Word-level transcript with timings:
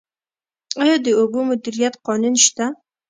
آیا 0.81 0.95
د 1.05 1.07
اوبو 1.19 1.39
مدیریت 1.49 1.93
قانون 2.05 2.35
شته؟ 2.45 2.65